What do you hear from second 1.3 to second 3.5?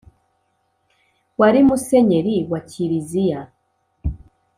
wari musenyeri wa Kiriziya